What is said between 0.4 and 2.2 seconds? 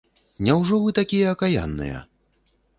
Няўжо вы такія акаянныя?!